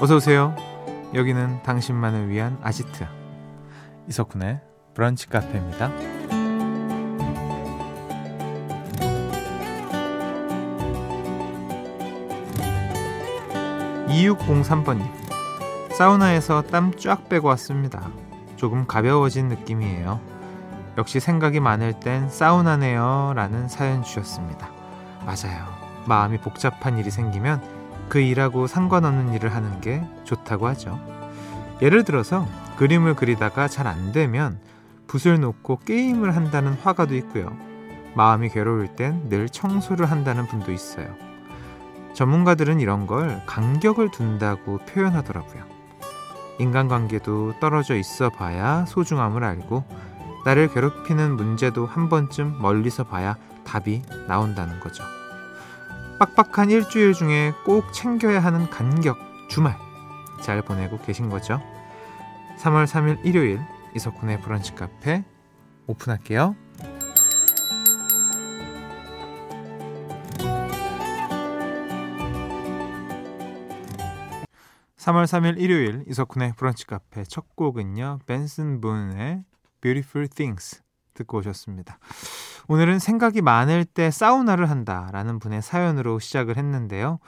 [0.00, 0.54] 어서 오세요.
[1.14, 3.06] 여기는 당신만을 위한 아지트
[4.08, 4.60] 이석훈의
[4.94, 5.90] 브런치 카페입니다.
[14.08, 15.02] 2603번님
[15.96, 18.10] 사우나에서 땀 쫙 빼고 왔습니다.
[18.56, 20.20] 조금 가벼워진 느낌이에요.
[20.98, 24.68] 역시 생각이 많을 땐 사우나네요 라는 사연 주셨습니다.
[25.24, 25.66] 맞아요.
[26.06, 27.73] 마음이 복잡한 일이 생기면
[28.08, 30.98] 그 일하고 상관없는 일을 하는 게 좋다고 하죠.
[31.82, 32.46] 예를 들어서
[32.76, 34.58] 그림을 그리다가 잘 안 되면
[35.06, 37.56] 붓을 놓고 게임을 한다는 화가도 있고요.
[38.14, 41.08] 마음이 괴로울 땐 늘 청소를 한다는 분도 있어요.
[42.14, 45.64] 전문가들은 이런 걸 간격을 둔다고 표현하더라고요.
[46.60, 49.84] 인간관계도 떨어져 있어 봐야 소중함을 알고
[50.44, 55.02] 나를 괴롭히는 문제도 한 번쯤 멀리서 봐야 답이 나온다는 거죠.
[56.18, 59.76] 빡빡한 일주일 중에 꼭 챙겨야 하는 간격 주말
[60.42, 61.60] 잘 보내고 계신 거죠?
[62.58, 63.60] 3월 3일 일요일
[63.96, 65.24] 이석훈의 브런치 카페
[65.86, 66.54] 오픈할게요.
[74.96, 78.20] 3월 3일 일요일 이석훈의 브런치 카페 첫 곡은요.
[78.24, 79.44] 벤슨 분의
[79.80, 80.80] Beautiful Things
[81.12, 81.98] 듣고 오셨습니다.
[82.68, 87.18] 오늘은 생각이 많을 때 사우나를 한다라는 분의 사연으로 시작을 했는데요.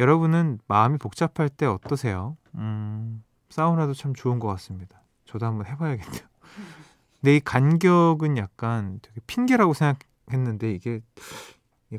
[0.00, 2.36] 여러분은 마음이 복잡할 때 어떠세요?
[2.54, 5.02] 음, 사우나도 참 좋은 것 같습니다.
[5.26, 6.22] 저도 한번 해봐야겠네요.
[7.20, 11.00] 근데 이 간격은 약간 되게 핑계라고 생각했는데 이게,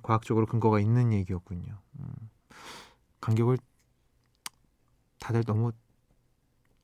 [0.01, 1.77] 과학적으로 근거가 있는 얘기였군요.
[1.99, 2.05] 음,
[3.21, 3.57] 간격을
[5.19, 5.71] 다들 너무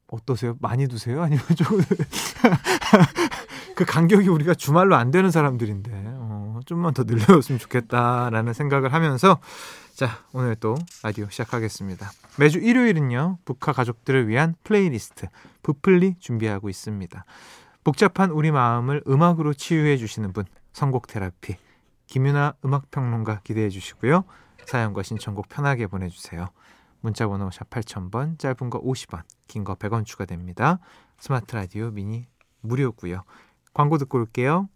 [0.08, 0.56] 어떠세요?
[0.60, 1.22] 많이 두세요?
[1.24, 1.68] 아니면 좀
[3.78, 9.40] 그 간격이 우리가 주말로 안 되는 사람들인데 어, 좀만 더 늘려줬으면 좋겠다라는 생각을 하면서
[9.94, 12.10] 자 오늘 또 라디오 시작하겠습니다.
[12.40, 15.28] 매주 일요일은요 북카 가족들을 위한 플레이리스트
[15.62, 17.24] 부플리 준비하고 있습니다.
[17.84, 21.56] 복잡한 우리 마음을 음악으로 치유해 주시는 분 선곡 테라피
[22.08, 24.24] 김윤아 음악평론가 기대해 주시고요.
[24.66, 26.48] 사연과 신청곡 편하게 보내주세요.
[27.02, 30.80] 문자번호 샵 8000번 짧은 거 50원 긴 거 100원 추가됩니다.
[31.20, 32.26] 스마트 라디오 미니
[32.62, 33.24] 무료고요.
[33.78, 34.70] 광고 듣고 올게요.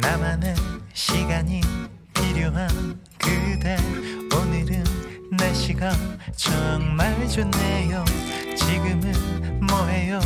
[0.00, 0.54] 나만의
[0.94, 1.60] 시간이
[2.14, 2.66] 필요한
[3.18, 3.76] 그대
[4.34, 4.82] 오늘은
[5.36, 5.92] 날씨가
[6.34, 8.02] 정말 좋네요.
[8.56, 10.20] 지금은 뭐해요?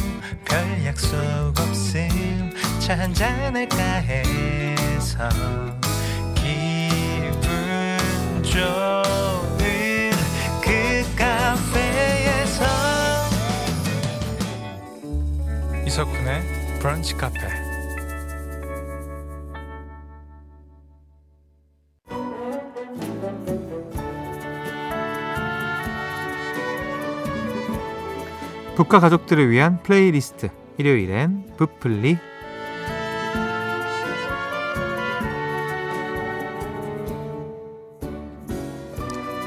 [0.44, 1.18] 별 약속
[1.58, 5.28] 없음 차 한잔 할까 해서
[15.98, 16.42] 이석훈의
[16.78, 17.40] 브런치 카페.
[28.76, 30.50] 북카 가족들을 위한 플레이리스트.
[30.76, 32.16] 일요일엔 부플리.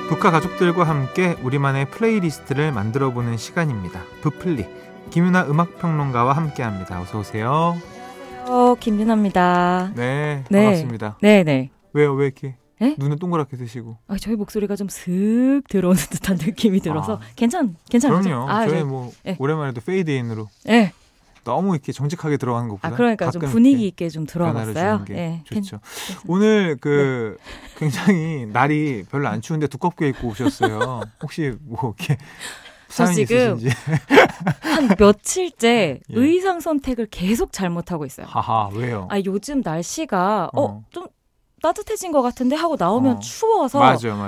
[0.10, 4.02] 북카 가족들과 함께 우리만의 playlist를 만들어보는 시간입니다.
[4.20, 7.02] 부플리 김윤아 음악평론가와 함께합니다.
[7.02, 7.76] 어서 오세요.
[8.46, 8.76] 안녕하세요.
[8.80, 9.92] 김윤아입니다.
[9.96, 10.64] 네, 네.
[10.64, 11.18] 반갑습니다.
[11.22, 11.70] 네 네.
[11.94, 12.14] 왜요?
[12.14, 12.96] 왜 이렇게 에?
[12.98, 13.98] 눈을 동그랗게 뜨시고?
[14.08, 17.20] 아, 저희 목소리가 좀 슥 들어오는 듯한 느낌이 들어서 아.
[17.36, 18.22] 괜찮 괜찮죠?
[18.22, 18.50] 그럼요.
[18.50, 19.36] 아, 저희 저- 뭐 네.
[19.40, 20.94] 오랜만에도 페이드인으로 네.
[21.44, 25.04] 너무 이렇게 정직하게 들어가는 것보다 아 그러니까 좀 분위기 있게 좀 들어봤어요.
[25.06, 25.54] 괜- 좋죠.
[25.56, 25.80] 괜찮-
[26.28, 27.80] 오늘 그 네.
[27.80, 31.02] 굉장히 날이 별로 안 추운데 두껍게 입고 오셨어요.
[31.22, 32.18] 혹시 뭐 이렇게
[32.94, 33.70] 저 지금 있으신지?
[34.62, 36.00] 한 며칠째 예.
[36.10, 38.26] 의상 선택을 계속 잘못하고 있어요.
[38.30, 39.08] 하하 왜요?
[39.10, 40.62] 아 요즘 날씨가 어.
[40.62, 41.08] 어 좀
[41.64, 43.20] 따뜻해진 것 같은데 하고 나오면 어.
[43.20, 43.80] 추워서.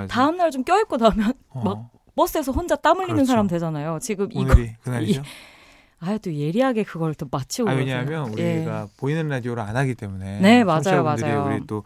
[0.08, 3.26] 다음 날 좀 껴입고 나오면 어, 막 버스에서 혼자 땀 흘리는 그렇죠.
[3.26, 3.98] 사람 되잖아요.
[4.00, 4.54] 지금 이거
[4.84, 5.22] 그날이죠.
[5.98, 7.74] 아또 예리하게 그걸 또 맞추고 아.
[7.74, 8.58] 왜냐하면 예.
[8.58, 11.46] 우리가 보이는 라디오를 안 하기 때문에 네, 맞아요, 맞아요.
[11.48, 11.82] 우리 또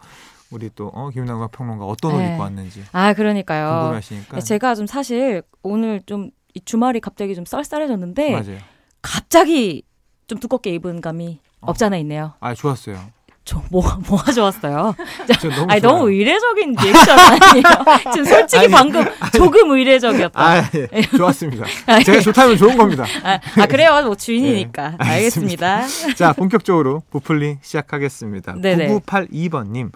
[0.51, 2.31] 우리 또 어, 음악 평론가 어떤 옷 네.
[2.33, 3.69] 입고 왔는지 아 그러니까요.
[3.69, 8.57] 궁금해하시니까 제가 좀 사실 오늘 좀 이 주말이 갑자기 좀 쌀쌀해졌는데 맞아요.
[9.01, 9.83] 갑자기
[10.27, 11.69] 좀 두껍게 입은 감이 어.
[11.71, 12.33] 없잖아 있네요.
[12.39, 12.97] 아 좋았어요.
[13.45, 14.95] 저 뭐가 뭐가 좋았어요?
[15.41, 15.93] 저 너무 아니 좋아요.
[15.95, 17.63] 너무 의례적인 리액션 아니에요?
[18.13, 19.05] 지금 솔직히 아니, 방금
[19.35, 20.39] 조금 의례적이었다.
[20.39, 21.01] 아, 예.
[21.17, 21.65] 좋았습니다.
[22.05, 23.05] 제가 좋다면 좋은 겁니다.
[23.23, 25.87] 아, 아, 그래요, 뭐 주인이니까 네, 알겠습니다.
[26.15, 28.53] 자, 본격적으로 부풀리 시작하겠습니다.
[28.61, 28.87] 네네.
[28.99, 29.91] 9982번님,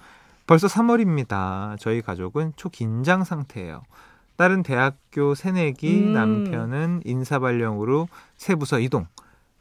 [0.47, 1.77] 벌써 3월입니다.
[1.79, 3.83] 저희 가족은 초긴장 상태예요.
[4.38, 6.13] 딸은 대학교 새내기, 음.
[6.13, 8.07] 남편은 인사발령으로
[8.38, 9.07] 새 부서 이동.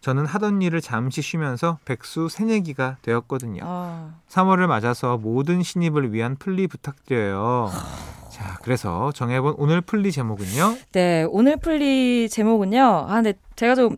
[0.01, 3.63] 저는 하던 일을 잠시 쉬면서 백수 새내기가 되었거든요.
[3.65, 7.71] 어, 3월을 맞아서 모든 신입을 위한 플리 부탁드려요.
[8.29, 10.77] 자, 그래서 정해본 오늘 플리 제목은요.
[10.93, 12.83] 네, 오늘 플리 제목은요.
[12.83, 13.97] 아, 근데 제가 좀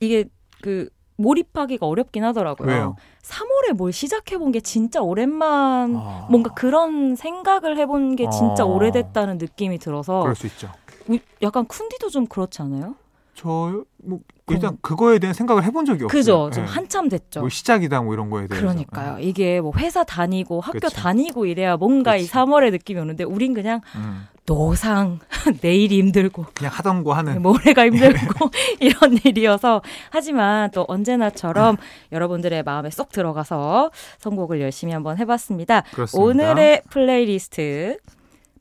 [0.00, 0.26] 이게
[0.60, 2.68] 그 몰입하기가 어렵긴 하더라고요.
[2.68, 2.96] 왜요?
[3.22, 8.66] 3월에 뭘 시작해본 게 진짜 오랜만, 아, 뭔가 그런 생각을 해본 게 진짜 아.
[8.66, 10.70] 오래됐다는 느낌이 들어서 그럴 수 있죠.
[11.08, 12.94] 우- 약간 쿤디도 좀 그렇지 않아요?
[13.36, 16.18] 저 뭐 일단 그거에 대한 생각을 해본 적이 없어요.
[16.20, 16.50] 그죠?
[16.54, 16.68] 좀 예.
[16.68, 17.40] 한참 됐죠.
[17.40, 18.64] 뭐 시작이다 뭐 이런 거에 대해서.
[18.64, 19.18] 그러니까요.
[19.18, 20.94] 이게 뭐 회사 다니고 학교 그치.
[20.94, 22.32] 다니고 이래야 뭔가 이 그치.
[22.32, 25.18] 3월의 느낌이 오는데 우린 그냥 음, 노상,
[25.62, 27.42] 내일이 힘들고 그냥 하던 거 하는.
[27.42, 31.76] 모레가 힘들고 이런 일이어서 하지만 또 언제나처럼
[32.12, 35.82] 여러분들의 마음에 쏙 들어가서 선곡을 열심히 한번 해봤습니다.
[35.92, 36.24] 그렇습니다.
[36.24, 37.98] 오늘의 플레이리스트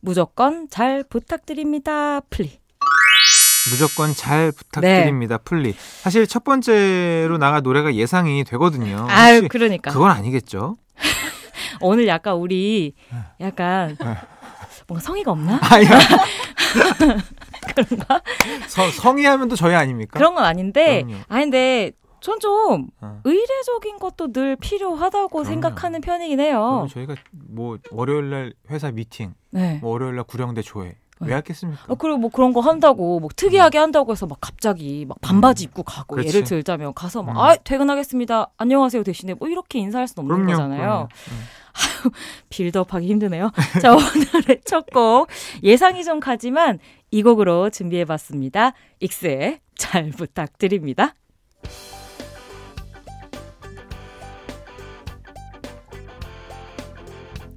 [0.02, 2.22] 무조건 잘 부탁드립니다.
[2.32, 2.60] 플리.
[3.70, 5.38] 무조건 잘 부탁드립니다.
[5.38, 5.44] 네.
[5.44, 5.76] 플리.
[6.02, 9.06] 사실 첫 번째로 나갈 노래가 예상이 되거든요.
[9.10, 10.78] 아유 혹시 그러니까 그건 아니겠죠?
[11.82, 12.94] 오늘 약간 우리
[13.40, 14.18] 약간 네.
[14.88, 15.60] 뭔가 성의가 없나?
[15.64, 15.90] 아야.
[18.68, 20.18] 서, 성의하면 또 저희 아닙니까?
[20.18, 21.22] 그런 건 아닌데 그럼요.
[21.28, 21.92] 아 근데
[22.22, 23.22] 전좀 어.
[23.24, 25.46] 의례적인 것도 늘 필요하다고 그럼요.
[25.46, 26.88] 생각하는 편이긴 해요.
[26.92, 29.80] 저희가 뭐 월요일 날 회사 미팅, 네.
[29.82, 30.96] 뭐 월요일 날 구령대 조회
[31.26, 31.36] 왜 네.
[31.36, 31.82] 하겠습니까?
[31.88, 35.84] 어, 그리고 뭐 그런 거 한다고 뭐 특이하게 한다고 해서 막 갑자기 막 반바지 입고
[35.84, 36.18] 가고 음.
[36.18, 36.30] 그렇지.
[36.30, 37.38] 예를 들자면 가서 막 음.
[37.38, 40.52] 아 퇴근하겠습니다 안녕하세요 대신에 뭐 이렇게 인사할 수는 없는 그럼요.
[40.64, 40.82] 거잖아요.
[40.82, 41.08] 그럼요.
[41.32, 42.12] 음.
[42.50, 43.52] 빌드업하기 힘드네요.
[43.82, 45.28] 자 오늘의 첫 곡
[45.64, 46.80] 예상이 좀 가지만
[47.12, 48.74] 이 곡으로 준비해봤습니다.
[49.02, 51.16] 익스의 잘 부탁드립니다.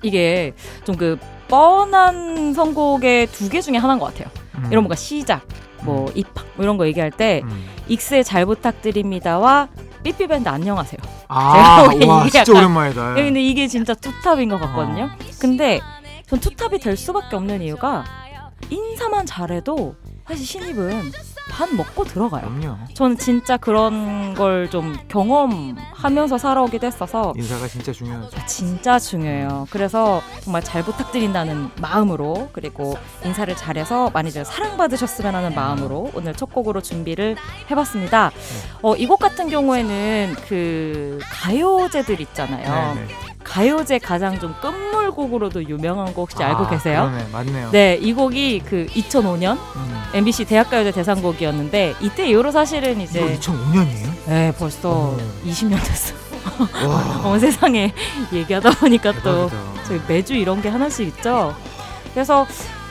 [0.03, 0.55] 이게
[0.85, 4.29] 좀그 뻔한 선곡의 두 개 중에 하나인 것 같아요.
[4.57, 4.67] 음.
[4.71, 5.43] 이런 뭔가 시작,
[5.83, 7.67] 뭐 입학 뭐 이런 거 얘기할 때 음.
[7.89, 9.69] 익스의 잘 부탁드립니다와
[10.03, 10.99] 삐삐 밴드 안녕하세요.
[11.29, 13.15] 아, 와, 진짜 약간- 오랜만이다.
[13.15, 15.05] 근데 이게 진짜 two top인 것 같거든요.
[15.05, 15.09] 어.
[15.41, 15.81] 근데
[16.29, 18.05] 전 two top이 될 수밖에 없는 이유가
[18.71, 19.95] 인사만 잘해도
[20.27, 21.11] 사실 신입은
[21.59, 22.43] 반 먹고 들어가요.
[22.43, 22.77] 그럼요.
[22.95, 28.37] 저는 진짜 그런 걸 좀 경험하면서 살아오기도 했어서 인사가 진짜 중요하죠.
[28.47, 29.67] 진짜 중요해요.
[29.71, 36.83] 그래서 정말 잘 부탁드린다는 마음으로 그리고 인사를 잘해서 많이들 사랑받으셨으면 하는 마음으로 오늘 첫 곡으로
[36.83, 37.37] 준비를
[37.71, 38.31] 해봤습니다.
[38.83, 42.95] 어, 이곡 같은 경우에는 그 가요제들 있잖아요.
[42.95, 43.15] 네, 네.
[43.49, 47.11] 가요제 가장 좀 끝물곡으로도 유명한 곡 혹시 알고 아, 계세요?
[47.11, 47.71] 그러네, 맞네요.
[47.71, 50.03] 네, 이 곡이 그 2005년 음.
[50.13, 54.11] MBC 대학가요제 대상곡이었는데 이때 이후로 사실은 이제 2005년이에요?
[54.27, 55.17] 네, 벌써 어.
[55.47, 56.15] 20년 됐어.
[56.87, 57.93] 와, 어, 세상에
[58.33, 59.85] 얘기하다 보니까 또 대박이다.
[59.85, 61.55] 저희 매주 이런 게 하나씩 있죠.
[62.13, 62.47] 그래서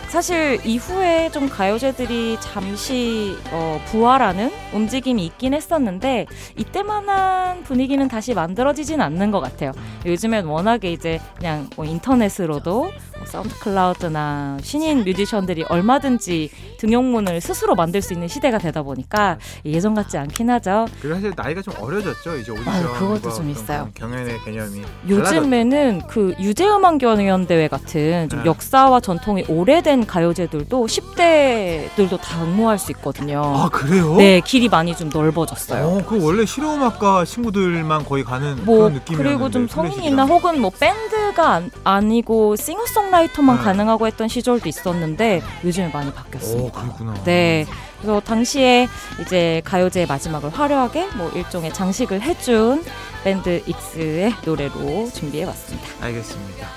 [0.08, 6.26] 사실 이후에 좀 가요제들이 잠시 어, 부활하는 움직임이 있긴 했었는데
[6.56, 9.74] 이때만한 분위기는 다시 만들어지진 않는 것 같아요.
[10.06, 12.92] 요즘엔 워낙에 이제 그냥 뭐 인터넷으로도 뭐
[13.26, 20.18] 사운드 클라우드나 신인 뮤지션들이 얼마든지 등용문을 스스로 만들 수 있는 시대가 되다 보니까 예전 같지
[20.18, 20.86] 않긴 하죠.
[21.02, 22.38] 그리고 사실 나이가 좀 어려졌죠.
[22.38, 23.90] 이제 오디션 아유, 그것도 좀 있어요.
[23.96, 28.46] 경연의 개념이 요즘에는 그 유재음악 경연대회 같은 좀 네.
[28.46, 33.42] 역사와 전통이 오래된 가요제들도 10대들도 다 응모할 수 있거든요.
[33.42, 34.16] 아 그래요?
[34.16, 35.86] 네, 길이 많이 좀 넓어졌어요.
[35.86, 39.68] 어, 그 원래 실용음악과 친구들만 거의 가는 뭐 그런 느낌이었는데 그리고 좀.
[39.68, 43.64] 성인이나 혹은 뭐 밴드가 안, 아니고 싱어송 라이터만 네.
[43.64, 46.82] 가능하고 했던 시절도 있었는데 요즘에 많이 오 바뀌었습니다.
[46.82, 47.14] 그렇구나.
[47.24, 47.66] 네.
[47.98, 48.88] 그래서 당시에
[49.22, 52.84] 이제 가요제의 마지막을 화려하게 뭐 일종의 장식을 해준
[53.24, 56.06] 밴드 익스의 노래로 준비해봤습니다.
[56.06, 56.68] 알겠습니다.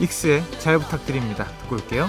[0.00, 1.46] 익스의 잘 부탁드립니다.
[1.60, 2.08] 듣고 올게요.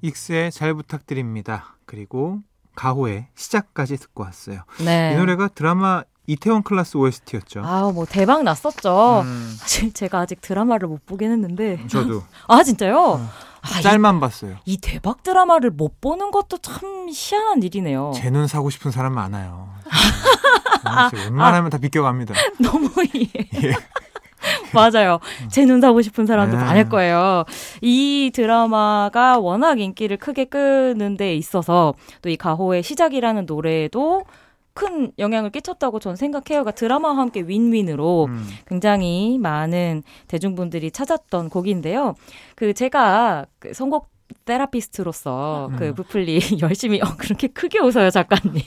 [0.00, 1.76] 익스의 잘 부탁드립니다.
[1.86, 2.38] 그리고
[2.74, 4.60] 가호의 시작까지 듣고 왔어요.
[4.84, 5.12] 네.
[5.12, 7.62] 이 노래가 드라마 이태원 클라스 OST였죠.
[7.64, 9.20] 아우 뭐 대박 났었죠.
[9.24, 11.78] 음, 사실 제가 아직 드라마를 못 보긴 했는데.
[11.88, 12.98] 저도 아 진짜요?
[12.98, 13.28] 어.
[13.62, 14.56] 아, 이, 짤만 봤어요.
[14.66, 18.12] 이 대박 드라마를 못 보는 것도 참 희한한 일이네요.
[18.14, 19.68] 제 눈 사고 싶은 사람 많아요.
[20.84, 22.34] 아, 웬만하면 다 비껴갑니다.
[22.60, 23.30] 너무 이해.
[23.62, 23.74] 예.
[24.74, 25.18] 맞아요.
[25.50, 26.62] 제 눈 사고 싶은 사람도 네.
[26.62, 27.44] 많을 거예요.
[27.80, 34.24] 이 드라마가 워낙 인기를 크게 끄는 데 있어서 또 이 가호의 시작이라는 노래에도
[34.74, 36.62] 큰 영향을 끼쳤다고 저는 생각해요.
[36.62, 38.46] 그러니까 드라마와 함께 윈윈으로 음.
[38.66, 42.14] 굉장히 많은 대중분들이 찾았던 곡인데요.
[42.56, 44.13] 그 제가 그 선곡
[44.44, 45.76] 테라피스트로서 음.
[45.76, 48.62] 그 부플리 열심히 어 그렇게 크게 웃어요 작가님.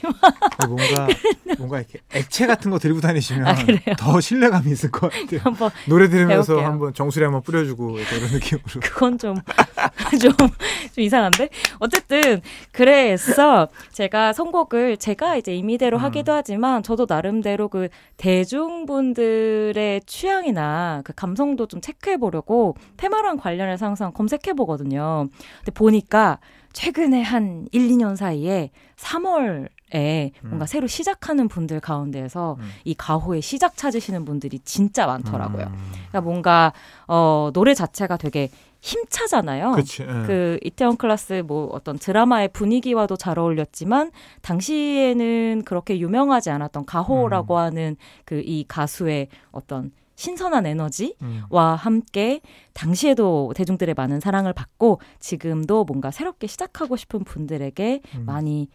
[0.62, 1.08] 어, 뭔가
[1.56, 3.54] 뭔가 이렇게 액체 같은 거 들고 다니시면 아?
[3.96, 5.40] 더 신뢰감이 있을 것 같아요.
[5.44, 6.68] 한번 노래 들으면서 배울게요.
[6.68, 8.64] 한번 정수리 한번 뿌려주고 이런 느낌으로.
[8.82, 9.36] 그건 좀,
[10.20, 11.48] 좀, 좀 이상한데?
[11.78, 12.40] 어쨌든,
[12.72, 16.02] 그래서 제가 선곡을 제가 이제 임의대로 음.
[16.02, 24.12] 하기도 하지만 저도 나름대로 그 대중분들의 취향이나 그 감성도 좀 체크해 보려고 테마랑 관련해서 항상
[24.12, 25.28] 검색해 보거든요.
[25.58, 26.38] 근데 보니까
[26.72, 30.66] 최근에 한 1, 2년 사이에 3월 에 뭔가 음.
[30.66, 32.70] 새로 시작하는 분들 가운데에서 음.
[32.84, 35.64] 이 가호의 시작 찾으시는 분들이 진짜 많더라고요.
[35.64, 35.92] 음.
[35.92, 36.72] 그러니까 뭔가
[37.06, 38.50] 어 노래 자체가 되게
[38.82, 39.72] 힘차잖아요.
[39.72, 40.02] 그치.
[40.02, 40.06] 예.
[40.26, 44.10] 그 이태원 클라스 뭐 어떤 드라마의 분위기와도 잘 어울렸지만
[44.42, 47.58] 당시에는 그렇게 유명하지 않았던 가호라고 음.
[47.58, 51.42] 하는 그 이 가수의 어떤 신선한 에너지 음.
[51.48, 52.40] 와 함께
[52.74, 58.24] 당시에도 대중들의 많은 사랑을 받고 지금도 뭔가 새롭게 시작하고 싶은 분들에게 음.
[58.26, 58.68] 많이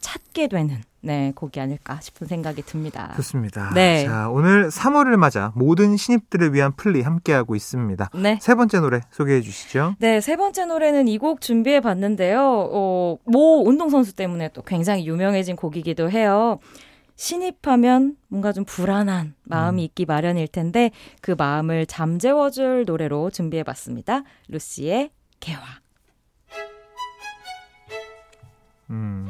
[0.00, 3.12] 찾게 되는 네 곡이 아닐까 싶은 생각이 듭니다.
[3.16, 3.70] 좋습니다.
[3.74, 4.04] 네.
[4.04, 8.10] 자, 오늘 3월을 맞아 모든 신입들을 위한 플리 함께하고 있습니다.
[8.22, 8.38] 네.
[8.42, 9.96] 세 번째 노래 소개해 주시죠.
[9.98, 12.68] 네, 세 번째 노래는 이 곡 준비해 봤는데요.
[12.72, 16.58] 어, 모 운동선수 때문에 또 굉장히 유명해진 곡이기도 해요.
[17.20, 19.84] 신입하면 뭔가 좀 불안한 마음이 음.
[19.84, 24.22] 있기 마련일 텐데 그 마음을 잠재워줄 노래로 준비해 봤습니다.
[24.48, 25.60] 루시의 개화.
[28.88, 29.28] 음.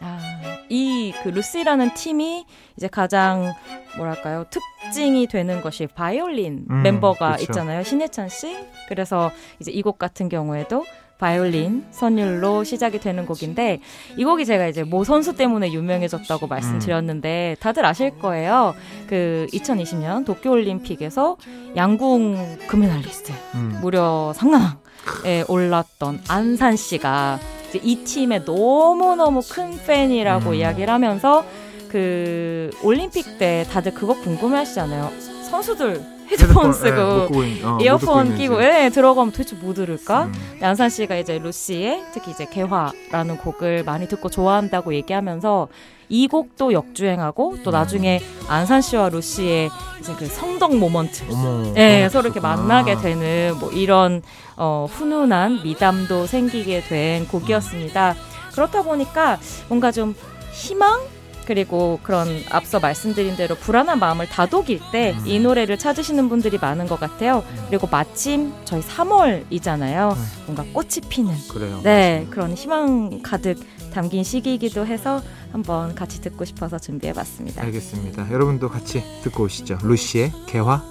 [0.00, 0.20] 아,
[0.68, 2.46] 이 그 루시라는 팀이
[2.76, 3.52] 이제 가장
[3.96, 7.42] 뭐랄까요 특징이 되는 것이 바이올린 음, 멤버가 그쵸.
[7.42, 8.56] 있잖아요 신예찬 씨.
[8.88, 10.84] 그래서 이제 이 곡 같은 경우에도
[11.22, 13.78] 바이올린 선율로 시작이 되는 곡인데
[14.16, 18.74] 이 곡이 제가 이제 모 선수 때문에 유명해졌다고 말씀드렸는데 다들 아실 거예요.
[19.06, 21.36] 그 2020년 도쿄올림픽에서
[21.76, 23.78] 양궁 금메달리스트 음.
[23.80, 27.38] 무려 상남에 올랐던 안산 씨가
[27.80, 30.54] 이 팀의 너무너무 큰 팬이라고 음.
[30.54, 31.44] 이야기를 하면서
[31.88, 35.12] 그 올림픽 때 다들 그거 궁금해 하시잖아요.
[35.48, 38.36] 선수들 헤드폰 쓰고 예, 못 듣고 있- 어, 이어폰.
[38.36, 40.24] 끼고 예, 들어가면 도대체 뭐 들을까?
[40.24, 40.32] 음.
[40.62, 45.68] 안산 씨가 이제 루시의 특히 이제 개화라는 곡을 많이 듣고 좋아한다고 얘기하면서
[46.08, 51.72] 이 곡도 역주행하고 또 나중에 안산 씨와 루시의 이제 그 성덕 모먼트 어머.
[51.74, 52.40] 네, 어, 서로 이렇게.
[52.40, 54.22] 만나게 되는 뭐 이런
[54.56, 58.14] 어, 훈훈한 미담도 생기게 된 곡이었습니다.
[58.52, 59.38] 그렇다 보니까
[59.68, 60.14] 뭔가 좀
[60.52, 61.00] 희망
[61.46, 65.42] 그리고 그런 앞서 말씀드린 대로 불안한 마음을 다독일 때이 음.
[65.42, 67.44] 노래를 찾으시는 분들이 많은 것 같아요.
[67.68, 70.16] 그리고 마침 저희 3월이잖아요.
[70.16, 70.26] 음.
[70.46, 71.80] 뭔가 꽃이 피는 그래요.
[71.82, 73.58] 네 그런 희망 가득
[73.92, 75.20] 담긴 시기이기도 해서
[75.52, 77.62] 한번 같이 듣고 싶어서 준비해봤습니다.
[77.62, 78.32] 알겠습니다.
[78.32, 79.78] 여러분도 같이 듣고 오시죠.
[79.82, 80.82] 루시의 개화.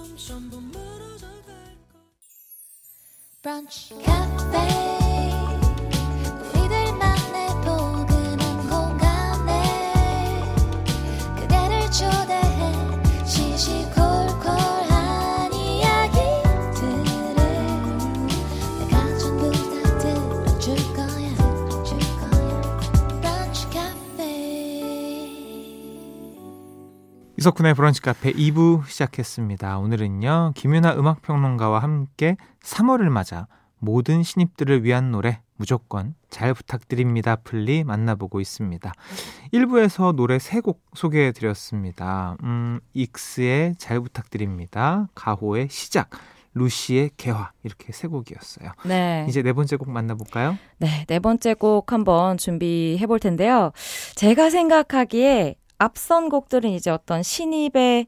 [3.42, 3.96] 브런치
[27.42, 29.80] 이석훈의 브런치 카페 2부 시작했습니다.
[29.80, 33.48] 오늘은요, 김윤하 음악평론가와 함께 3월을 맞아
[33.80, 37.38] 모든 신입들을 위한 노래 무조건 잘 부탁드립니다.
[37.38, 38.94] 플리 만나보고 있습니다.
[39.54, 42.38] 1부에서 노래 3곡 소개해 드렸습니다.
[42.44, 45.08] 음, 익스의 잘 부탁드립니다.
[45.16, 46.12] 가호의 시작,
[46.54, 48.72] 루시의 개화 이렇게 세 곡이었어요.
[48.86, 49.26] 네.
[49.28, 50.60] 이제 네 번째 곡 만나볼까요?
[50.78, 53.72] 네, 네 번째 곡 한번 준비해 볼 텐데요.
[54.16, 58.06] 제가 생각하기에 앞선 곡들은 이제 어떤 신입의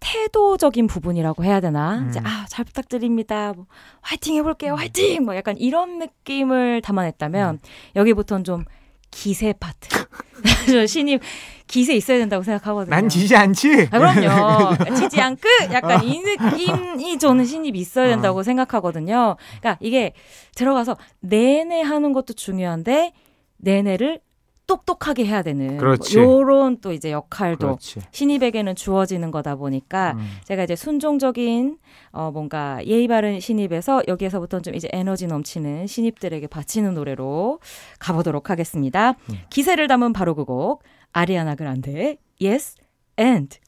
[0.00, 1.98] 태도적인 부분이라고 해야 되나?
[1.98, 2.08] 음.
[2.08, 3.52] 이제 아, 잘 부탁드립니다.
[3.54, 3.66] 뭐,
[4.00, 4.74] 화이팅 해볼게요.
[4.74, 5.24] 화이팅!
[5.24, 7.60] 뭐 약간 이런 느낌을 담아냈다면
[7.94, 8.64] 여기부터는 좀
[9.10, 9.88] 기세 파트.
[10.70, 11.20] 저 신입
[11.66, 12.94] 기세 있어야 된다고 생각하거든요.
[12.94, 13.88] 난 지지 않지?
[13.90, 14.96] 아, 그럼요.
[14.96, 19.36] 지지 않고 약간 이 느낌이 저는 신입이 있어야 된다고 생각하거든요.
[19.60, 20.14] 그러니까 이게
[20.54, 23.12] 들어가서 내내 하는 것도 중요한데
[23.58, 24.20] 내내를
[24.66, 26.18] 똑똑하게 해야 되는 그렇지.
[26.18, 28.00] 뭐 요런 또 이제 역할도 그렇지.
[28.12, 30.38] 신입에게는 주어지는 거다 보니까 음.
[30.44, 31.76] 제가 이제 순종적인
[32.12, 37.60] 어 뭔가 예의 바른 신입에서 여기에서부터는 좀 이제 에너지 넘치는 신입들에게 바치는 노래로
[37.98, 39.10] 가보도록 하겠습니다.
[39.30, 39.34] 음.
[39.50, 42.76] 기세를 담은 바로 그 곡 아리아나 그란데의 Yes
[43.18, 43.58] and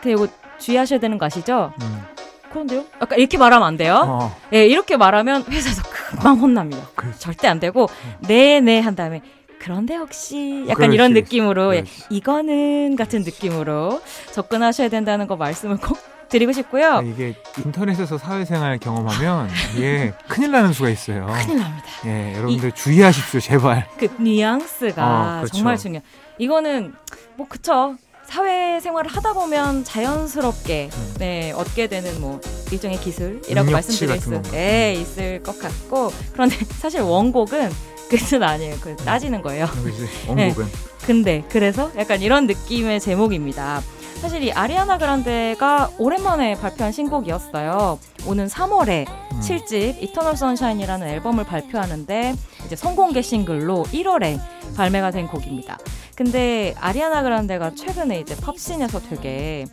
[0.00, 0.28] 근데 이거
[0.58, 1.72] 주의하셔야 되는 거 아시죠?
[1.80, 2.13] 음.
[2.54, 2.84] 그런데요?
[3.02, 4.02] 약간 이렇게 말하면 안 돼요.
[4.06, 6.86] 어, 예, 이렇게 말하면 회사에서 금방 혼납니다.
[6.94, 7.18] 그렇지.
[7.18, 7.88] 절대 안 되고
[8.28, 9.22] 네네 한 다음에
[9.58, 10.94] 그런데 혹시 약간 그렇지.
[10.94, 12.04] 이런 느낌으로 예, 그렇지.
[12.10, 14.00] 이거는 같은 느낌으로
[14.32, 16.92] 접근하셔야 된다는 거 말씀을 꼭 드리고 싶고요.
[16.98, 17.34] 아, 이게
[17.64, 21.26] 인터넷에서 사회생활 경험하면 이게 큰일 나는 수가 있어요.
[21.26, 21.84] 큰일 납니다.
[22.06, 23.88] 예, 여러분들 주의하십시오, 제발.
[23.98, 25.54] 그 뉘앙스가 어, 그렇죠.
[25.56, 26.00] 정말 중요.
[26.38, 26.94] 이거는
[27.36, 27.96] 뭐 그쵸.
[28.26, 31.14] 사회생활을 하다 보면 자연스럽게 음.
[31.18, 32.40] 네 얻게 되는 뭐
[32.70, 34.42] 일종의 기술이라고 말씀드릴 수 거.
[34.50, 37.70] 네, 있을 것 같고 그런데 사실 원곡은
[38.08, 38.76] 그뜻 아니에요.
[38.80, 39.66] 그 따지는 거예요.
[39.66, 40.08] 그렇지.
[40.28, 40.66] 원곡은.
[41.06, 43.82] 근데 그래서 약간 이런 느낌의 제목입니다.
[44.20, 47.98] 사실 이 아리아나 그란데가 오랜만에 발표한 신곡이었어요.
[48.26, 49.40] 오는 3월에 음.
[49.40, 54.40] 7집 이터널 선샤인이라는 앨범을 발표하는데 이제 선공개 싱글로 1월에
[54.76, 55.76] 발매가 된 곡입니다.
[56.16, 59.66] 근데 아리아나 그란데가 최근에 이제 팝씬에서 되게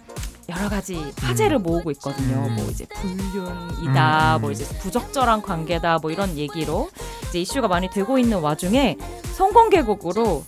[0.50, 2.45] 여러 가지 화제를 모으고 있거든요.
[2.48, 2.55] 음.
[2.55, 4.41] 뭐 이제 불륜이다, 음.
[4.41, 6.89] 뭐 이제 부적절한 관계다, 뭐 이런 얘기로
[7.29, 8.98] 이제 이슈가 많이 되고 있는 와중에
[9.33, 10.43] 성공개곡으로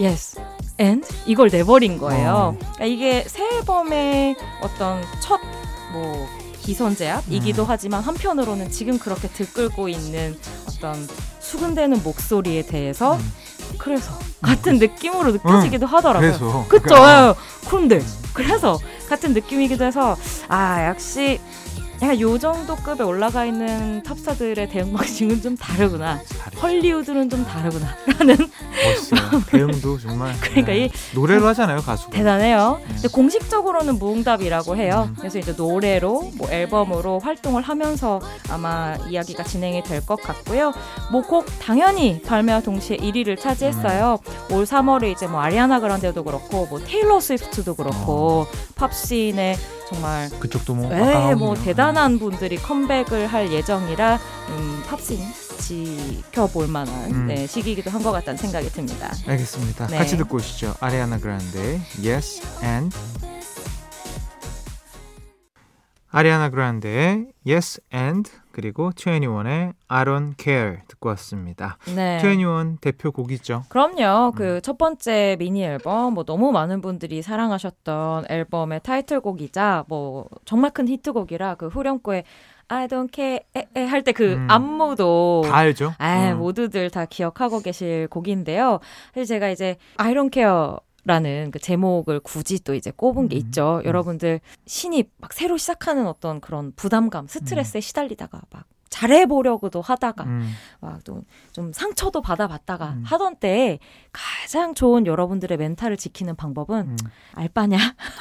[0.00, 0.40] Yes
[0.80, 2.56] and 이걸 내버린 거예요.
[2.58, 6.28] 그러니까 이게 새 앨범의 어떤 첫뭐
[6.60, 7.66] 기선제압이기도 음.
[7.68, 10.36] 하지만 한편으로는 지금 그렇게 들끓고 있는
[10.68, 11.06] 어떤
[11.40, 13.32] 수근대는 목소리에 대해서 음.
[13.78, 14.12] 그래서
[14.42, 16.30] 같은 느낌으로 느껴지기도 하더라고요.
[16.30, 16.82] 그래서 그쵸?
[16.94, 17.68] 그러니까, 예.
[17.68, 18.02] 그런데
[18.32, 18.78] 그래서
[19.08, 20.16] 같은 느낌이기도 해서
[20.48, 21.40] 아 역시
[22.02, 26.20] 약간 요 정도 급에 올라가 있는 탑스타들의 대응 방식은 좀 다르구나.
[26.38, 26.60] 다르죠.
[26.60, 28.36] 헐리우드는 좀 다르구나 라는
[28.84, 29.42] 멋있어요.
[29.50, 30.32] 대응 도 정말.
[30.40, 30.84] 그러니까 네.
[30.86, 32.12] 이 노래로 하잖아요 가수가.
[32.12, 32.80] 대단해요.
[32.88, 32.94] 네.
[32.94, 35.08] 근데 공식적으로는 무응답이라고 해요.
[35.10, 35.16] 음.
[35.18, 40.72] 그래서 이제 노래로 뭐 앨범으로 활동을 하면서 아마 이야기가 진행이 될 것 같고요.
[41.12, 44.18] 뭐곡 당연히 발매와 동시에 1위를 차지했어요.
[44.50, 44.54] 음.
[44.54, 49.56] 올 3월에 이제 뭐 아리아나 그란데도 그렇고 뭐 테일러 스위프트도 그렇고 팝씬에
[49.90, 50.88] 정말 그쪽도 뭐.
[50.88, 51.34] 네.
[51.34, 55.18] 뭐 대단한 분들이 컴백을 할 예정이라 음, 팝씬
[55.58, 57.26] 지켜볼 만한 음.
[57.26, 59.10] 네, 시기이기도 한 것 같다는 생각이 듭니다.
[59.26, 59.86] 알겠습니다.
[59.86, 59.96] 네.
[59.98, 60.74] 같이 듣고 오시죠.
[60.80, 62.94] 아리아나 그란데 Yes and
[66.10, 71.76] 아리아나 그란데의 Yes and 그리고 21의 I Don't Care 듣고 왔습니다.
[71.92, 72.18] 네.
[72.22, 73.64] 21 대표 곡이죠.
[73.68, 74.28] 그럼요.
[74.28, 74.32] 음.
[74.36, 81.56] 그첫 번째 미니 앨범, 뭐 너무 많은 분들이 사랑하셨던 앨범의 타이틀곡이자 뭐 정말 큰 히트곡이라
[81.56, 82.22] 그 후렴구에
[82.68, 83.40] I don't care
[83.74, 84.46] 할 때그 음.
[84.50, 85.94] 안무도 다 알죠?
[85.98, 86.38] 아, 음.
[86.38, 88.80] 모두들 다 기억하고 계실 곡인데요.
[89.14, 93.38] 사실 제가 이제 I don't care 라는 그 제목을 굳이 또 이제 꼽은 게 음,
[93.38, 93.80] 있죠.
[93.82, 93.86] 음.
[93.86, 97.28] 여러분들 신입 막 새로 시작하는 어떤 그런 부담감, 음.
[97.28, 100.52] 스트레스에 시달리다가 막 잘해보려고도 하다가 음.
[100.80, 103.02] 막또좀 상처도 받아봤다가 음.
[103.04, 103.80] 하던 때에
[104.12, 106.96] 가장 좋은 여러분들의 멘탈을 지키는 방법은 음.
[107.34, 107.76] 알바냐?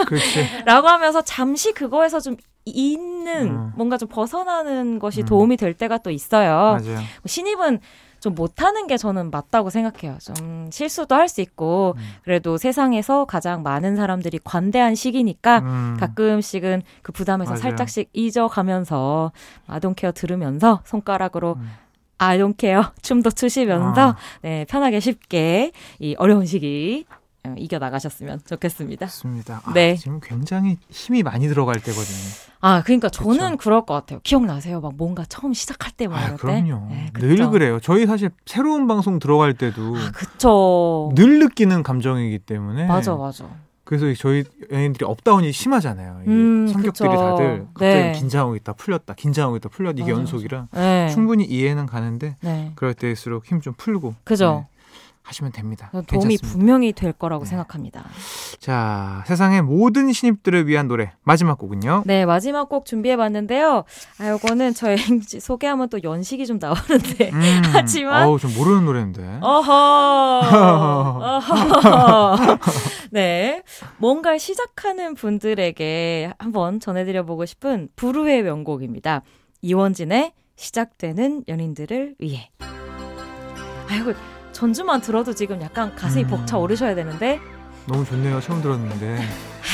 [0.08, 0.64] 그렇지.
[0.66, 3.72] 라고 하면서 잠시 그거에서 좀 있는 음.
[3.76, 5.26] 뭔가 좀 벗어나는 것이 음.
[5.26, 6.80] 도움이 될 때가 또 있어요.
[6.82, 7.00] 맞아요.
[7.26, 7.80] 신입은
[8.20, 10.18] 좀 못하는 게 저는 맞다고 생각해요.
[10.20, 12.02] 좀 실수도 할 수 있고 음.
[12.24, 15.98] 그래도 세상에서 가장 많은 사람들이 관대한 시기니까 음.
[16.00, 17.62] 가끔씩은 그 부담에서 맞아요.
[17.62, 19.34] 살짝씩 잊어가면서
[19.68, 21.70] 아동케어 들으면서 손가락으로 음.
[22.58, 24.16] Care 춤도 추시면서 아.
[24.42, 27.16] 네, 편하게 쉽게 이 어려운 시기 어,
[27.58, 29.06] 이겨 나가셨으면 좋겠습니다.
[29.06, 29.62] 맞습니다.
[29.66, 29.96] 아, 네.
[29.98, 32.18] 지금 굉장히 힘이 많이 들어갈 때거든요.
[32.62, 33.58] 아, 그러니까 저는 그쵸.
[33.58, 34.22] 그럴 것 같아요.
[34.24, 34.80] 기억나세요?
[34.80, 36.36] 막 뭔가 처음 시작할 때 막 아.
[36.38, 36.88] 그럼요.
[36.90, 37.50] 네, 늘.
[37.50, 37.80] 그래요.
[37.82, 41.12] 저희 사실 새로운 방송 들어갈 때도 아, 그쵸.
[41.16, 43.46] 늘 느끼는 감정이기 때문에 맞아, 맞아.
[43.84, 46.24] 그래서 저희 연예인들이 up down이 심하잖아요.
[46.26, 47.20] 음, 성격들이 그쵸.
[47.20, 48.12] 다들 갑자기 네.
[48.14, 51.10] 긴장하고 있다 풀렸다 긴장하고 있다 풀렸다 이게 맞아, 연속이라 네.
[51.10, 52.72] 충분히 이해는 가는데 네.
[52.76, 54.66] 그럴 때일수록 힘 좀 풀고 그죠.
[55.24, 55.90] 네, 하시면 됩니다.
[55.92, 56.48] 도움이 괜찮습니다.
[56.50, 57.50] 분명히 될 거라고 네.
[57.50, 58.06] 생각합니다.
[58.60, 62.04] 자 세상의 모든 신입들을 위한 노래 마지막 곡은요.
[62.06, 63.86] 네, 마지막 곡 준비해 봤는데요.
[64.20, 64.98] 아, 요거는 저의
[65.42, 67.32] 소개하면 또 연식이 좀 나오는데.
[67.32, 69.40] 음, 하지만- 어우 좀 모르는 노래인데.
[69.42, 70.42] 어허.
[71.24, 72.58] 어허.
[73.12, 73.64] 네.
[73.98, 79.22] 뭔가를 시작하는 분들에게 한번 전해드려 보고 싶은 부르의 명곡입니다.
[79.62, 82.50] 이원진의 시작되는 연인들을 위해.
[83.90, 84.14] 아이고,
[84.64, 86.28] 전주만 들어도 지금 약간 가슴이 음.
[86.30, 87.38] 벅차 오르셔야 되는데.
[87.86, 88.40] 너무 좋네요.
[88.40, 89.20] 처음 들었는데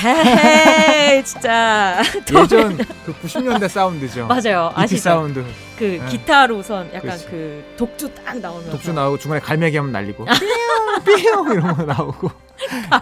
[0.03, 2.01] 헤이, 진짜.
[2.35, 2.75] 예전
[3.05, 4.25] 그 90년대 사운드죠.
[4.25, 4.71] 맞아요.
[4.71, 5.01] 이티 아시죠?
[5.01, 5.45] 사운드
[5.77, 6.05] 그 네.
[6.09, 7.25] 기타로 우선 약간 그렇지.
[7.27, 8.71] 그 독주 딱 나오면서.
[8.71, 12.31] 독주 나오고 중간에 갈매기 한번 날리고 삐용 삐용 이런 거 나오고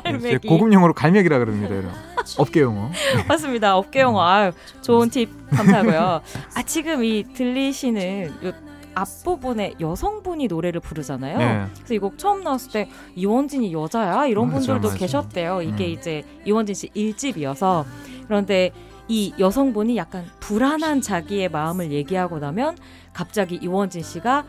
[0.04, 0.46] 갈매기.
[0.46, 1.74] 고급 용어로 갈매기라 그럽니다.
[1.74, 1.90] 이런
[2.38, 2.92] 업계 용어.
[3.30, 3.78] 맞습니다.
[3.78, 4.22] 업계 용어.
[4.28, 6.22] 아유, 좋은 팁 감사하고요.
[6.54, 8.67] 아, 지금 이 들리시는 요
[9.02, 11.38] 앞부분에 여성분이 노래를 부르잖아요.
[11.38, 11.66] 네.
[11.76, 14.26] 그래서 이 곡 처음 나왔을 때 이원진이 여자야?
[14.28, 14.98] 이런 맞아, 분들도 맞아.
[14.98, 15.62] 계셨대요.
[15.62, 15.90] 이게 음.
[15.92, 17.86] 이제 이원진 씨 1집이어서.
[18.28, 18.72] 그런데
[19.08, 22.78] 이 여성분이 약간 불안한 자기의 마음을 얘기하고 나면
[23.14, 24.44] 갑자기 이원진 씨가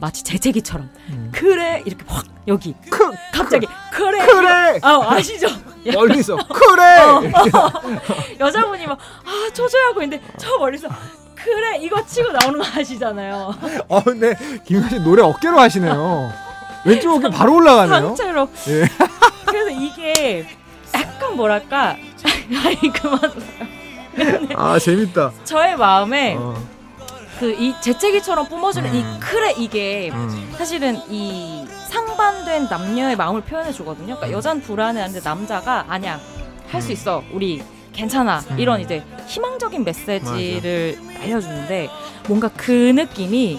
[0.00, 1.30] 마치 재채기처럼 음.
[1.34, 5.46] 그래 이렇게 확 여기 크, 갑자기 그 래 그래 아 아시죠?
[5.92, 7.20] 멀리서 그래 어.
[7.22, 7.50] 이렇게
[8.40, 10.88] 여자분이 막 아 초조해하고 있는데 저 멀리서
[11.44, 13.54] 그래 이거 치고 나오는 거 아시잖아요.
[13.88, 16.32] 어 근데 김현 씨 노래 어깨로 하시네요.
[16.84, 18.08] 왼쪽 어깨 바로 올라가네요.
[18.08, 18.48] 상체로.
[18.68, 18.84] 예.
[19.46, 20.46] 그래서 이게
[20.94, 21.96] 약간 뭐랄까
[22.64, 23.20] 아니 그만
[24.56, 25.32] 아 재밌다.
[25.44, 26.54] 저의 마음에 어,
[27.38, 28.94] 그이 재채기처럼 뿜어주는 음.
[28.94, 30.54] 이 그래 이게 음.
[30.56, 34.16] 사실은 이 상반된 남녀의 마음을 표현해 주거든요.
[34.16, 36.20] 그러니까 여자는 불안해하는데 남자가 아니야
[36.70, 36.92] 할수 음.
[36.92, 38.40] 있어 우리 괜찮아.
[38.50, 38.58] 음.
[38.58, 41.88] 이런 이제 희망적인 메시지를 알려주는데
[42.28, 43.58] 뭔가 그 느낌이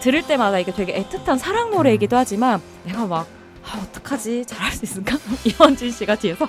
[0.00, 3.26] 들을 때마다 이게 되게 애틋한 사랑 노래이기도 하지만 내가 막
[3.64, 4.44] 아, 어떡하지?
[4.46, 5.16] 잘할 수 있을까?
[5.44, 6.46] 이원진 씨가 뒤에서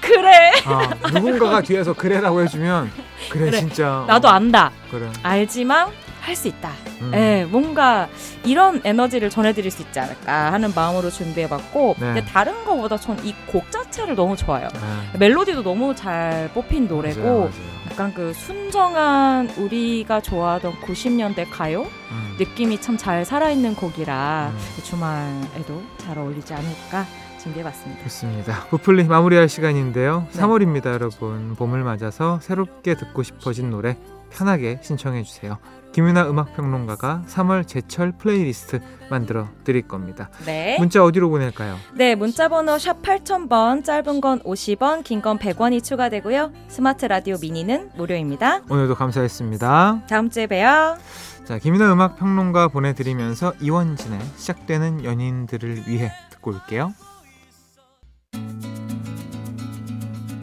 [0.00, 0.52] 그래!
[0.66, 2.90] 아, 누군가가 뒤에서 그래라고 해주면
[3.30, 3.58] 그래, 그래.
[3.58, 4.04] 진짜.
[4.06, 4.70] 나도 어, 안다.
[4.90, 5.10] 그래.
[5.22, 5.88] 알지만
[6.24, 6.70] 할 수 있다
[7.02, 7.10] 음.
[7.14, 8.08] 예, 뭔가
[8.44, 12.06] 이런 에너지를 전해드릴 수 있지 않을까 하는 마음으로 준비해봤고 네.
[12.06, 14.68] 근데 다른 거보다 전 이 곡 자체를 너무 좋아요
[15.12, 15.18] 네.
[15.18, 17.50] 멜로디도 너무 잘 뽑힌 노래고 맞아요, 맞아요.
[17.90, 22.36] 약간 그 순정한 우리가 좋아하던 90년대 가요 음.
[22.38, 24.82] 느낌이 참 잘 살아있는 곡이라 음.
[24.82, 27.06] 주말에도 잘 어울리지 않을까
[27.42, 28.02] 준비해봤습니다.
[28.04, 28.64] 좋습니다.
[28.70, 30.26] 브플리 마무리할 시간인데요.
[30.32, 30.40] 네.
[30.40, 31.54] 3월입니다, 여러분.
[31.56, 33.98] 봄을 맞아서 새롭게 듣고 싶어진 노래
[34.38, 35.58] 편하게 신청해 주세요.
[35.92, 40.28] 김윤하 음악평론가가 3월 제철 플레이리스트 만들어 드릴 겁니다.
[40.44, 40.76] 네.
[40.80, 41.76] 문자 어디로 보낼까요?
[41.94, 46.52] 네, 문자번호 샵 8000번, 짧은 건 50원, 긴 건 100원이 추가되고요.
[46.66, 48.62] 스마트 라디오 미니는 무료입니다.
[48.68, 50.02] 오늘도 감사했습니다.
[50.08, 50.96] 다음 주에 봬요.
[51.44, 56.92] 자, 김윤하 음악평론가 보내드리면서 이원진의 시작되는 연인들을 위해 듣고 올게요.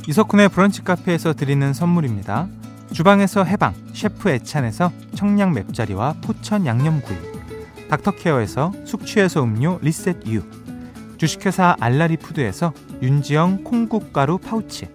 [0.08, 2.48] 이석훈의 브런치 카페에서 드리는 선물입니다.
[2.94, 7.18] 주방에서 해방 셰프 애찬에서 청량 맵자리와 포천 양념구이
[7.90, 10.44] 닥터케어에서 숙취해소 음료 리셋 유
[11.18, 14.90] 주식회사 알라리 푸드에서 윤지영 콩국가루 파우치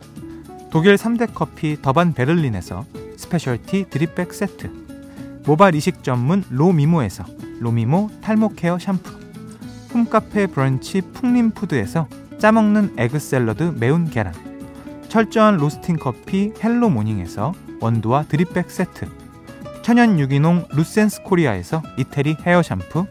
[0.70, 2.85] 독일 3대 커피 더반 베를린에서
[3.16, 4.70] specialty drip bag 세트
[5.46, 7.24] 모발 이식 전문 로미모에서
[7.61, 9.11] 로미모 탈모 care 샴푸
[9.94, 14.35] 홈카페 브런치 풍림푸드에서 짜먹는 에그 샐러드 매운 계란
[15.16, 19.09] 철저한 로스팅 커피 헬로 모닝에서 원두와 드립백 세트
[19.81, 23.07] 천연 유기농 루센스 코리아에서 이태리 헤어 샴푸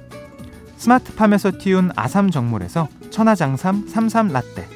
[0.78, 4.68] 스마트팜에서 띄운 아삼 정물에서 천하장삼 삼삼 라떼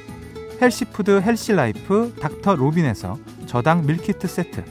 [0.60, 3.16] 헬시푸드 헬시라이프 닥터 로빈에서
[3.46, 4.64] 저당 밀키트 세트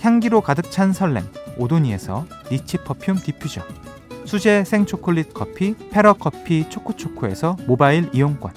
[0.00, 1.22] 향기로 가득 찬 설렘
[1.56, 3.62] 오도니에서 리치 퍼퓸 디퓨저
[4.24, 8.52] 수제 생초콜릿 커피 페러 커피 초코초코에서 모바일 이용권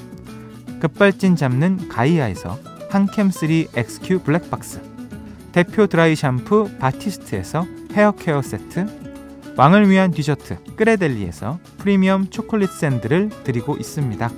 [0.80, 4.82] 급발진 잡는 가이아에서 한캠3 XQ 블랙박스
[5.52, 13.76] 대표 드라이 샴푸 바티스트에서 헤어 케어 세트 왕을 위한 디저트 끄레델리에서 프리미엄 초콜릿 샌드를 드리고
[13.76, 14.30] 있습니다.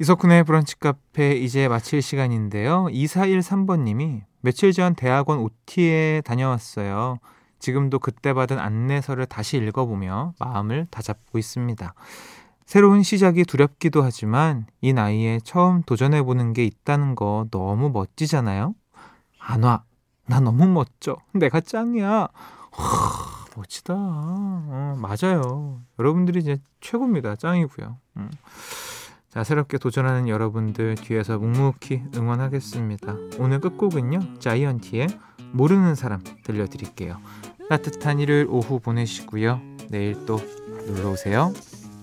[0.00, 2.86] 이석훈의 브런치 카페 이제 마칠 시간인데요.
[2.86, 7.18] 2413번님이 며칠 전 대학원 OT에 다녀왔어요.
[7.58, 11.94] 지금도 그때 받은 안내서를 다시 읽어보며 마음을 다잡고 있습니다.
[12.66, 18.74] 새로운 시작이 두렵기도 하지만 이 나이에 처음 도전해보는 게 있다는 거 너무 멋지잖아요?
[19.38, 19.84] 안 와.
[20.26, 21.16] 나 너무 멋져.
[21.32, 22.08] 내가 짱이야.
[22.08, 22.28] 와,
[23.56, 23.94] 멋지다.
[23.96, 25.80] 어, 맞아요.
[26.00, 27.36] 여러분들이 이제 최고입니다.
[27.36, 27.98] 짱이고요.
[28.16, 28.30] 음.
[29.28, 33.14] 자, 새롭게 도전하는 여러분들 뒤에서 묵묵히 응원하겠습니다.
[33.38, 34.40] 오늘 끝곡은요.
[34.40, 35.06] 자이언티의
[35.52, 37.20] 모르는 사람 들려드릴게요.
[37.68, 39.60] 따뜻한 일요일 오후 보내시고요.
[39.90, 40.40] 내일 또
[40.88, 41.52] 놀러 오세요.